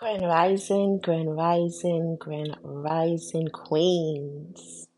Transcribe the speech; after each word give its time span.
Grand 0.00 0.22
Rising, 0.22 0.98
Grand 1.02 1.36
Rising, 1.36 2.16
Grand 2.18 2.56
Rising 2.62 3.48
Queens. 3.48 4.88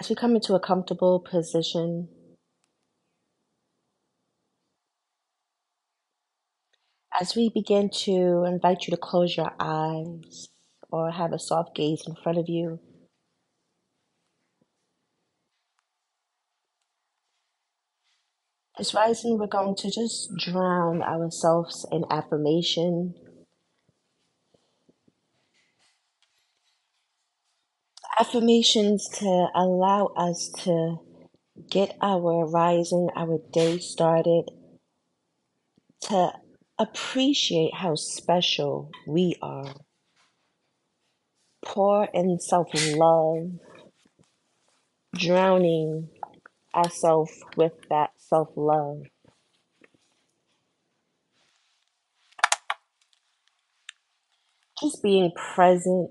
As 0.00 0.08
we 0.08 0.16
come 0.16 0.34
into 0.34 0.56
a 0.56 0.60
comfortable 0.60 1.20
position, 1.20 2.08
as 7.20 7.36
we 7.36 7.50
begin 7.54 7.88
to 7.88 8.42
invite 8.48 8.88
you 8.88 8.90
to 8.90 8.96
close 8.96 9.36
your 9.36 9.52
eyes 9.60 10.48
or 10.90 11.12
have 11.12 11.32
a 11.32 11.38
soft 11.38 11.76
gaze 11.76 12.02
in 12.04 12.16
front 12.16 12.38
of 12.38 12.48
you, 12.48 12.80
this 18.80 18.94
rising, 18.94 19.38
we're 19.38 19.46
going 19.46 19.74
to 19.76 19.90
just 19.90 20.34
drown 20.38 21.02
ourselves 21.02 21.84
in 21.92 22.02
affirmation. 22.10 23.12
Affirmations 28.18 29.06
to 29.18 29.48
allow 29.54 30.06
us 30.16 30.50
to 30.64 30.96
get 31.70 31.94
our 32.00 32.46
rising, 32.46 33.10
our 33.14 33.38
day 33.52 33.78
started, 33.78 34.44
to 36.00 36.32
appreciate 36.78 37.74
how 37.74 37.94
special 37.94 38.90
we 39.06 39.36
are. 39.42 39.74
Pour 41.62 42.08
in 42.14 42.38
self 42.40 42.68
love, 42.96 43.50
drowning 45.14 46.08
ourselves 46.74 47.32
with 47.56 47.72
that 47.88 48.10
self 48.16 48.48
love. 48.56 49.02
Just 54.80 55.02
being 55.02 55.30
present. 55.54 56.10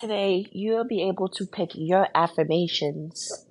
Today, 0.00 0.46
you'll 0.52 0.84
be 0.84 1.02
able 1.08 1.28
to 1.30 1.44
pick 1.44 1.70
your 1.74 2.06
affirmations 2.14 3.47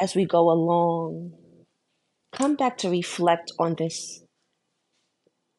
as 0.00 0.14
we 0.14 0.24
go 0.24 0.50
along. 0.50 1.32
Come 2.32 2.56
back 2.56 2.78
to 2.78 2.90
reflect 2.90 3.52
on 3.58 3.74
this 3.76 4.22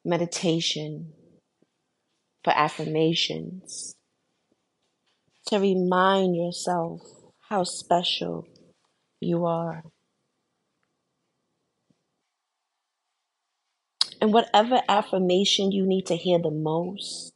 meditation 0.03 1.13
for 2.43 2.51
affirmations 2.57 3.95
to 5.47 5.59
remind 5.59 6.35
yourself 6.35 7.01
how 7.49 7.63
special 7.63 8.47
you 9.19 9.45
are. 9.45 9.83
And 14.19 14.31
whatever 14.33 14.81
affirmation 14.87 15.71
you 15.71 15.85
need 15.85 16.05
to 16.07 16.15
hear 16.15 16.39
the 16.39 16.51
most, 16.51 17.33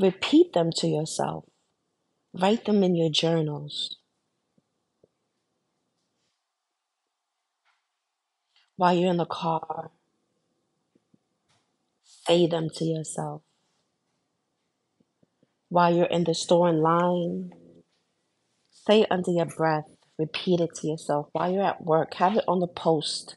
repeat 0.00 0.52
them 0.52 0.70
to 0.76 0.88
yourself. 0.88 1.44
Write 2.34 2.64
them 2.64 2.82
in 2.82 2.94
your 2.96 3.10
journals. 3.10 3.96
While 8.76 8.94
you're 8.94 9.10
in 9.10 9.16
the 9.16 9.24
car, 9.24 9.90
say 12.04 12.46
them 12.46 12.68
to 12.74 12.84
yourself. 12.84 13.42
While 15.68 15.96
you're 15.96 16.06
in 16.06 16.24
the 16.24 16.34
store 16.34 16.68
in 16.68 16.80
line, 16.80 17.52
say 18.70 19.02
it 19.02 19.08
under 19.10 19.30
your 19.30 19.46
breath, 19.46 19.88
repeat 20.18 20.60
it 20.60 20.74
to 20.76 20.88
yourself. 20.88 21.28
While 21.32 21.52
you're 21.52 21.64
at 21.64 21.84
work, 21.84 22.14
have 22.14 22.36
it 22.36 22.44
on 22.46 22.60
the 22.60 22.66
post, 22.68 23.36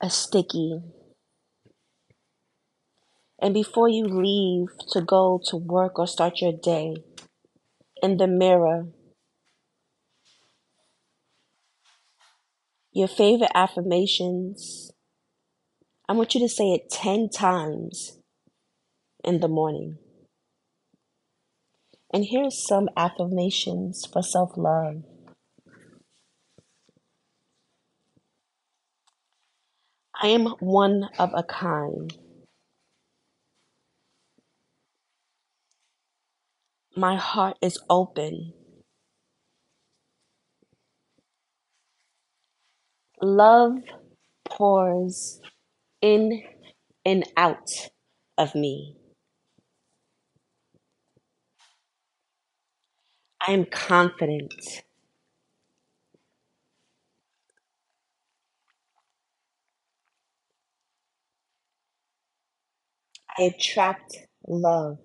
a 0.00 0.08
sticky. 0.08 0.80
And 3.40 3.52
before 3.52 3.88
you 3.88 4.04
leave 4.04 4.68
to 4.92 5.00
go 5.00 5.40
to 5.46 5.56
work 5.56 5.98
or 5.98 6.06
start 6.06 6.40
your 6.40 6.52
day, 6.52 7.02
in 8.00 8.16
the 8.16 8.28
mirror, 8.28 8.86
your 12.92 13.08
favorite 13.08 13.50
affirmations. 13.54 14.92
I 16.08 16.12
want 16.12 16.34
you 16.34 16.40
to 16.40 16.48
say 16.48 16.72
it 16.72 16.90
10 16.90 17.30
times 17.30 18.18
in 19.24 19.40
the 19.40 19.48
morning. 19.48 19.98
And 22.12 22.24
here 22.24 22.44
are 22.44 22.50
some 22.50 22.88
affirmations 22.96 24.04
for 24.04 24.22
self 24.22 24.52
love. 24.56 25.04
I 30.22 30.28
am 30.28 30.46
one 30.60 31.08
of 31.18 31.30
a 31.34 31.42
kind. 31.42 32.16
My 36.94 37.16
heart 37.16 37.56
is 37.62 37.78
open. 37.88 38.52
Love 43.22 43.78
pours 44.44 45.40
in 46.02 46.42
and 47.04 47.24
out 47.36 47.70
of 48.38 48.54
me. 48.54 48.96
I 53.46 53.52
am 53.52 53.66
confident. 53.66 54.54
I 63.38 63.44
attract 63.44 64.16
love. 64.48 64.98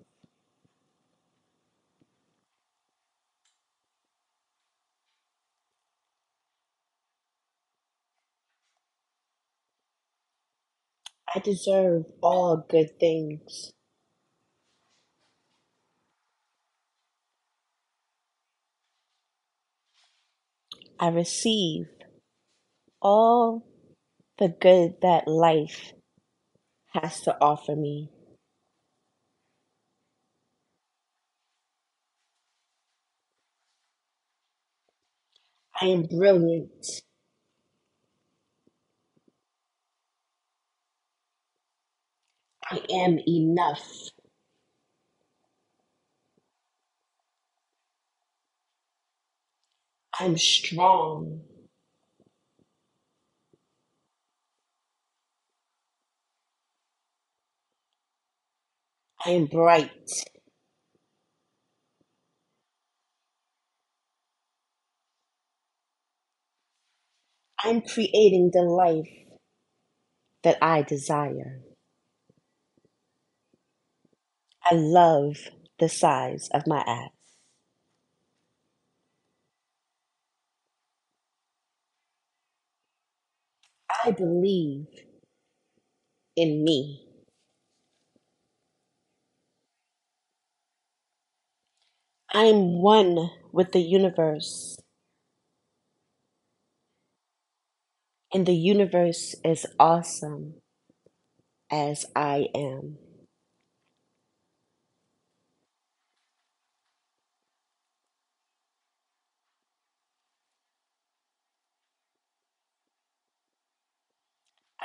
I 11.38 11.40
deserve 11.40 12.02
all 12.20 12.66
good 12.68 12.98
things. 12.98 13.70
I 20.98 21.10
receive 21.10 21.86
all 23.00 23.64
the 24.38 24.48
good 24.48 24.96
that 25.02 25.28
life 25.28 25.92
has 26.88 27.20
to 27.20 27.36
offer 27.40 27.76
me. 27.76 28.10
I 35.80 35.86
am 35.86 36.02
brilliant. 36.02 36.84
I 42.70 42.80
am 42.90 43.18
enough. 43.28 43.86
I'm 50.20 50.36
strong. 50.38 51.42
I 59.24 59.30
am 59.30 59.46
bright. 59.46 59.90
I'm 67.64 67.82
creating 67.82 68.50
the 68.52 68.62
life 68.62 69.10
that 70.44 70.58
I 70.62 70.82
desire. 70.82 71.60
I 74.70 74.76
love 74.76 75.50
the 75.80 75.88
size 75.88 76.48
of 76.54 76.68
my 76.68 76.78
ass. 76.86 77.10
I 84.04 84.10
believe 84.10 84.86
in 86.36 86.64
me. 86.64 87.04
I'm 92.32 92.80
one 92.80 93.32
with 93.52 93.72
the 93.72 93.80
universe. 93.80 94.78
And 98.32 98.46
the 98.46 98.54
universe 98.56 99.34
is 99.44 99.66
awesome 99.78 100.62
as 101.70 102.04
I 102.14 102.48
am. 102.54 102.98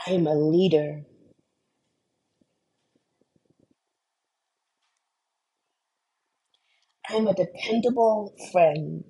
I 0.08 0.12
am 0.12 0.28
a 0.28 0.36
leader. 0.36 1.04
I 7.10 7.16
am 7.16 7.28
a 7.28 7.34
dependable 7.34 8.34
friend. 8.52 9.06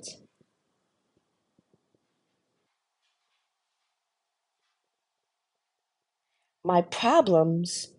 My 6.64 6.82
problems 6.82 7.90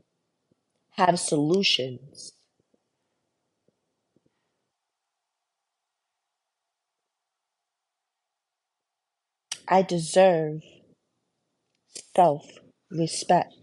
have 0.92 1.20
solutions. 1.20 2.32
I 9.68 9.82
deserve 9.82 10.62
self 12.14 12.46
respect. 12.94 13.54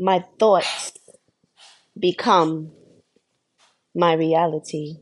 My 0.00 0.24
thoughts 0.40 0.92
become 1.98 2.72
my 3.94 4.14
reality. 4.14 4.96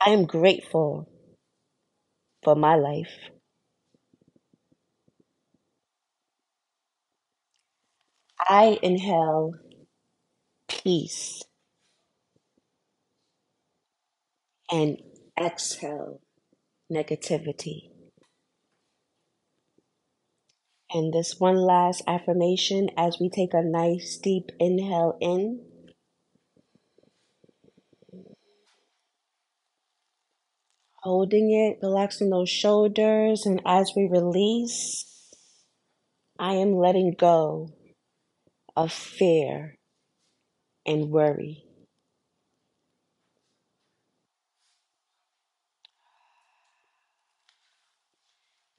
I 0.00 0.10
am 0.10 0.26
grateful 0.26 1.08
for 2.42 2.54
my 2.56 2.76
life. 2.76 3.12
I 8.40 8.78
inhale 8.82 9.54
peace 10.68 11.42
and 14.70 14.98
exhale 15.40 16.20
negativity. 16.92 17.90
And 20.90 21.12
this 21.12 21.36
one 21.38 21.56
last 21.56 22.02
affirmation 22.06 22.90
as 22.96 23.18
we 23.20 23.28
take 23.28 23.52
a 23.52 23.62
nice 23.62 24.18
deep 24.22 24.50
inhale 24.60 25.18
in. 25.20 25.64
Holding 31.02 31.52
it, 31.52 31.78
relaxing 31.82 32.30
those 32.30 32.50
shoulders, 32.50 33.46
and 33.46 33.60
as 33.64 33.92
we 33.96 34.08
release, 34.10 35.04
I 36.38 36.54
am 36.54 36.76
letting 36.76 37.14
go 37.16 37.68
of 38.76 38.92
fear 38.92 39.76
and 40.84 41.10
worry. 41.10 41.65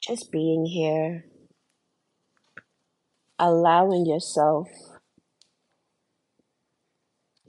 Just 0.07 0.31
being 0.31 0.65
here, 0.65 1.25
allowing 3.37 4.05
yourself 4.05 4.69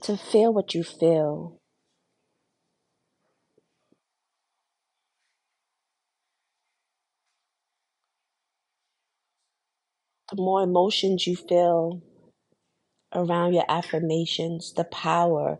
to 0.01 0.17
feel 0.17 0.53
what 0.53 0.73
you 0.73 0.83
feel. 0.83 1.61
The 10.29 10.41
more 10.41 10.63
emotions 10.63 11.25
you 11.25 11.37
feel 11.37 12.01
around 13.15 13.53
your 13.53 13.65
affirmations, 13.69 14.73
the 14.73 14.83
power 14.83 15.59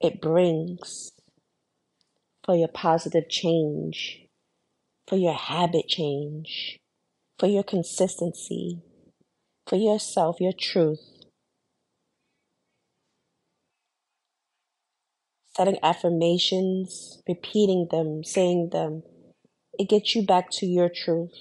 it 0.00 0.20
brings 0.20 1.12
for 2.44 2.56
your 2.56 2.68
positive 2.68 3.28
change, 3.28 4.26
for 5.10 5.16
your 5.16 5.34
habit 5.34 5.88
change, 5.88 6.78
for 7.36 7.48
your 7.48 7.64
consistency, 7.64 8.80
for 9.66 9.74
yourself, 9.74 10.36
your 10.38 10.52
truth. 10.52 11.00
Setting 15.56 15.78
affirmations, 15.82 17.20
repeating 17.28 17.88
them, 17.90 18.22
saying 18.22 18.70
them, 18.70 19.02
it 19.80 19.88
gets 19.88 20.14
you 20.14 20.24
back 20.24 20.48
to 20.52 20.66
your 20.66 20.88
truth. 20.88 21.34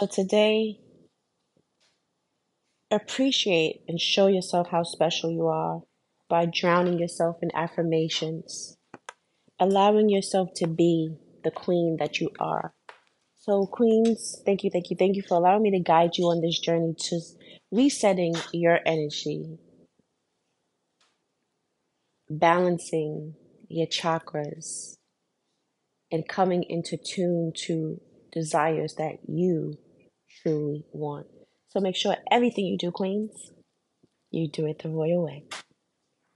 So 0.00 0.08
today, 0.08 0.80
appreciate 2.90 3.82
and 3.86 4.00
show 4.00 4.26
yourself 4.26 4.66
how 4.72 4.82
special 4.82 5.30
you 5.30 5.46
are 5.46 5.82
by 6.28 6.46
drowning 6.46 6.98
yourself 6.98 7.36
in 7.40 7.50
affirmations, 7.54 8.76
allowing 9.60 10.08
yourself 10.08 10.50
to 10.56 10.66
be 10.66 11.14
the 11.44 11.50
queen 11.52 11.98
that 12.00 12.20
you 12.20 12.30
are. 12.40 12.72
So, 13.36 13.66
Queens, 13.66 14.42
thank 14.44 14.64
you, 14.64 14.70
thank 14.70 14.90
you, 14.90 14.96
thank 14.98 15.16
you 15.16 15.22
for 15.22 15.36
allowing 15.36 15.62
me 15.62 15.70
to 15.72 15.80
guide 15.80 16.18
you 16.18 16.26
on 16.26 16.40
this 16.40 16.58
journey 16.58 16.94
to 16.98 17.20
resetting 17.72 18.34
your 18.52 18.80
energy, 18.86 19.58
balancing 22.28 23.34
your 23.68 23.86
chakras, 23.86 24.96
and 26.12 26.28
coming 26.28 26.64
into 26.68 26.96
tune 26.96 27.52
to 27.54 28.00
desires 28.32 28.94
that 28.96 29.18
you 29.28 29.78
truly 30.42 30.84
want. 30.92 31.26
So, 31.68 31.80
make 31.80 31.96
sure 31.96 32.16
everything 32.30 32.66
you 32.66 32.78
do, 32.78 32.90
Queens, 32.90 33.52
you 34.30 34.48
do 34.48 34.66
it 34.66 34.82
the 34.82 34.90
royal 34.90 35.24
way. 35.24 35.44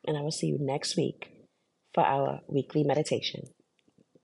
And 0.07 0.17
I 0.17 0.21
will 0.23 0.33
see 0.33 0.49
you 0.49 0.59
next 0.61 0.97
week 0.97 1.34
for 1.95 2.05
our 2.05 2.41
weekly 2.49 2.85
meditation. 2.85 3.49